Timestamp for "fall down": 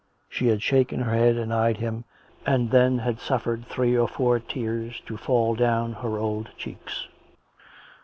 5.15-5.93